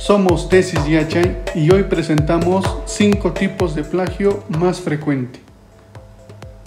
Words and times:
Somos 0.00 0.48
Tesis 0.48 0.86
Yachay 0.86 1.36
y 1.54 1.70
hoy 1.70 1.82
presentamos 1.82 2.64
5 2.86 3.34
tipos 3.34 3.74
de 3.74 3.84
plagio 3.84 4.42
más 4.48 4.80
frecuente. 4.80 5.40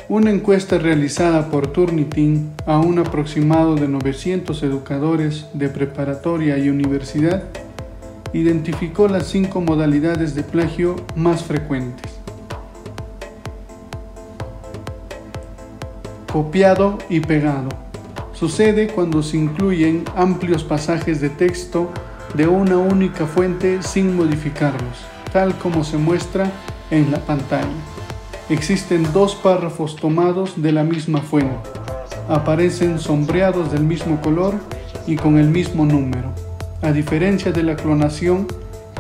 Una 0.08 0.30
encuesta 0.30 0.78
realizada 0.78 1.50
por 1.50 1.66
Turnitin 1.66 2.54
a 2.68 2.78
un 2.78 3.00
aproximado 3.00 3.74
de 3.74 3.88
900 3.88 4.62
educadores 4.62 5.48
de 5.54 5.68
preparatoria 5.68 6.60
y 6.60 6.70
universidad 6.70 7.46
identificó 8.34 9.08
las 9.08 9.26
5 9.30 9.62
modalidades 9.62 10.36
de 10.36 10.44
plagio 10.44 10.96
más 11.16 11.44
frecuentes. 11.44 12.12
Copiado 16.32 17.00
y 17.10 17.20
pegado. 17.20 17.70
Sucede 18.34 18.90
cuando 18.90 19.24
se 19.24 19.38
incluyen 19.38 20.06
amplios 20.16 20.64
pasajes 20.64 21.20
de 21.20 21.30
texto 21.32 21.90
de 22.34 22.48
una 22.48 22.78
única 22.78 23.28
fuente 23.28 23.84
sin 23.84 24.16
modificarlos, 24.16 25.06
tal 25.32 25.56
como 25.58 25.84
se 25.84 25.98
muestra 25.98 26.52
en 26.90 27.12
la 27.12 27.20
pantalla. 27.20 27.68
Existen 28.50 29.06
dos 29.14 29.36
párrafos 29.36 29.96
tomados 29.96 30.62
de 30.62 30.72
la 30.72 30.84
misma 30.84 31.22
fuente. 31.22 31.70
Aparecen 32.28 33.00
sombreados 33.00 33.72
del 33.72 33.84
mismo 33.84 34.20
color 34.22 34.56
y 35.06 35.16
con 35.16 35.38
el 35.38 35.50
mismo 35.50 35.86
número. 35.86 36.34
A 36.82 36.92
diferencia 36.92 37.52
de 37.52 37.64
la 37.64 37.76
clonación, 37.76 38.48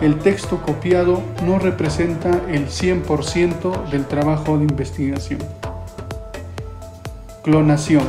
el 0.01 0.19
texto 0.19 0.61
copiado 0.61 1.21
no 1.45 1.59
representa 1.59 2.41
el 2.49 2.67
100% 2.67 3.89
del 3.89 4.05
trabajo 4.05 4.57
de 4.57 4.65
investigación. 4.65 5.39
Clonación. 7.43 8.03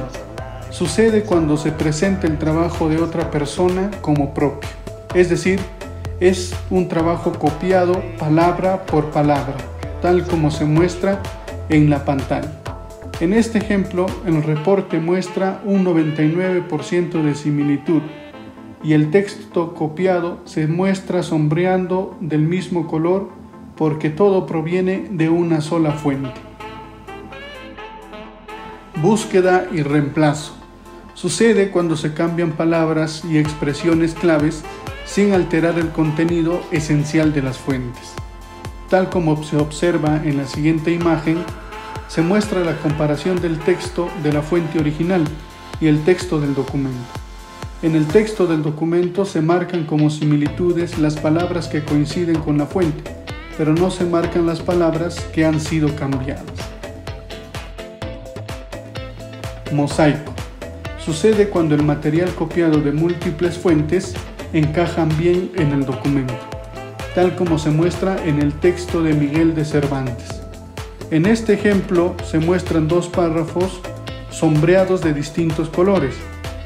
Sucede 0.71 1.23
cuando 1.23 1.57
se 1.57 1.73
presenta 1.73 2.27
el 2.27 2.39
trabajo 2.39 2.89
de 2.89 3.01
otra 3.01 3.31
persona 3.31 3.91
como 4.01 4.35
propio 4.35 4.84
es 5.15 5.31
decir, 5.31 5.61
es 6.21 6.55
un 6.71 6.89
trabajo 6.89 7.33
copiado 7.33 8.03
palabra 8.19 8.85
por 8.87 9.11
palabra, 9.11 9.55
tal 10.03 10.25
como 10.25 10.51
se 10.51 10.65
muestra 10.65 11.21
en 11.69 11.89
la 11.91 12.05
pantalla. 12.05 12.61
En 13.21 13.33
este 13.33 13.59
ejemplo, 13.59 14.07
el 14.27 14.43
reporte 14.43 14.99
muestra 14.99 15.63
un 15.65 15.85
99% 15.85 17.23
de 17.23 17.35
similitud 17.35 18.03
y 18.83 18.93
el 18.93 19.11
texto 19.11 19.73
copiado 19.75 20.41
se 20.45 20.67
muestra 20.67 21.23
sombreando 21.23 22.17
del 22.21 22.43
mismo 22.43 22.89
color 22.89 23.31
porque 23.77 24.11
todo 24.11 24.47
proviene 24.47 25.07
de 25.11 25.31
una 25.31 25.61
sola 25.61 25.93
fuente. 25.93 26.41
Búsqueda 29.01 29.67
y 29.73 29.83
reemplazo. 29.83 30.57
Sucede 31.15 31.71
cuando 31.71 31.97
se 31.97 32.15
cambian 32.15 32.53
palabras 32.53 33.25
y 33.25 33.39
expresiones 33.39 34.15
claves 34.15 34.65
sin 35.15 35.33
alterar 35.33 35.79
el 35.79 35.91
contenido 35.91 36.61
esencial 36.73 37.33
de 37.33 37.41
las 37.41 37.57
fuentes. 37.57 38.15
Tal 38.91 39.11
como 39.11 39.45
se 39.45 39.57
observa 39.57 40.21
en 40.25 40.39
la 40.39 40.45
siguiente 40.45 40.91
imagen, 40.91 41.39
se 42.09 42.21
muestra 42.21 42.65
la 42.65 42.77
comparación 42.79 43.41
del 43.41 43.61
texto 43.61 44.11
de 44.25 44.33
la 44.33 44.43
fuente 44.43 44.81
original 44.81 45.23
y 45.81 45.87
el 45.87 46.03
texto 46.03 46.41
del 46.41 46.57
documento. 46.57 46.99
En 47.83 47.95
el 47.95 48.09
texto 48.09 48.49
del 48.49 48.65
documento 48.65 49.25
se 49.25 49.41
marcan 49.41 49.87
como 49.87 50.11
similitudes 50.11 50.99
las 50.99 51.15
palabras 51.15 51.69
que 51.69 51.85
coinciden 51.85 52.41
con 52.41 52.59
la 52.59 52.67
fuente, 52.67 53.09
pero 53.57 53.73
no 53.73 53.93
se 53.93 54.07
marcan 54.07 54.47
las 54.47 54.63
palabras 54.63 55.21
que 55.33 55.45
han 55.45 55.61
sido 55.61 55.95
cambiadas. 55.95 56.43
Mosaico. 59.71 60.33
Sucede 60.99 61.51
cuando 61.51 61.77
el 61.77 61.85
material 61.85 62.35
copiado 62.35 62.81
de 62.81 62.91
múltiples 62.91 63.57
fuentes 63.57 64.17
encajan 64.55 65.09
bien 65.19 65.51
en 65.57 65.73
el 65.73 65.85
documento, 65.85 66.39
tal 67.15 67.35
como 67.35 67.59
se 67.59 67.71
muestra 67.71 68.25
en 68.25 68.41
el 68.41 68.53
texto 68.53 69.03
de 69.03 69.13
Miguel 69.13 69.55
de 69.55 69.65
Cervantes. 69.65 70.43
En 71.11 71.27
este 71.27 71.55
ejemplo 71.55 72.15
se 72.25 72.39
muestran 72.39 72.87
dos 72.87 73.09
párrafos 73.09 73.81
sombreados 74.31 75.01
de 75.01 75.13
distintos 75.13 75.69
colores, 75.69 76.15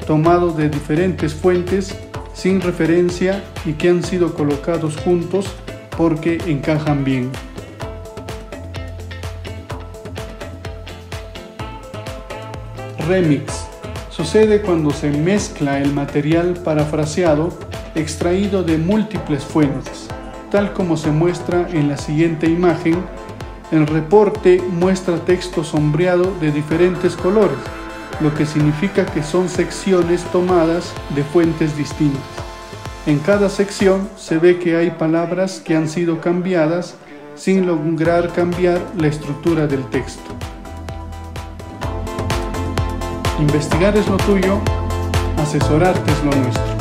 tomados 0.06 0.56
de 0.56 0.68
diferentes 0.68 1.34
fuentes 1.34 1.96
sin 2.34 2.60
referencia 2.60 3.42
y 3.64 3.72
que 3.72 3.88
han 3.88 4.02
sido 4.02 4.34
colocados 4.34 4.96
juntos 4.98 5.46
porque 5.96 6.38
encajan 6.46 7.04
bien. 7.04 7.30
Remix. 13.08 13.67
Sucede 14.18 14.62
cuando 14.62 14.90
se 14.90 15.12
mezcla 15.12 15.78
el 15.78 15.92
material 15.94 16.54
parafraseado 16.64 17.56
extraído 17.94 18.64
de 18.64 18.76
múltiples 18.76 19.44
fuentes. 19.44 20.08
Tal 20.50 20.72
como 20.72 20.96
se 20.96 21.12
muestra 21.12 21.68
en 21.70 21.88
la 21.88 21.96
siguiente 21.96 22.48
imagen, 22.48 22.96
el 23.70 23.86
reporte 23.86 24.60
muestra 24.72 25.24
texto 25.24 25.62
sombreado 25.62 26.32
de 26.40 26.50
diferentes 26.50 27.14
colores, 27.14 27.58
lo 28.20 28.34
que 28.34 28.44
significa 28.44 29.06
que 29.06 29.22
son 29.22 29.48
secciones 29.48 30.24
tomadas 30.32 30.92
de 31.14 31.22
fuentes 31.22 31.76
distintas. 31.76 32.20
En 33.06 33.20
cada 33.20 33.48
sección 33.48 34.08
se 34.16 34.38
ve 34.38 34.58
que 34.58 34.74
hay 34.74 34.90
palabras 34.90 35.62
que 35.64 35.76
han 35.76 35.88
sido 35.88 36.20
cambiadas 36.20 36.96
sin 37.36 37.68
lograr 37.68 38.32
cambiar 38.32 38.80
la 38.98 39.06
estructura 39.06 39.68
del 39.68 39.84
texto. 39.90 40.37
Investigar 43.38 43.96
es 43.96 44.08
lo 44.08 44.16
tuyo, 44.16 44.58
asesorarte 45.36 46.10
es 46.10 46.24
lo 46.24 46.32
nuestro. 46.32 46.77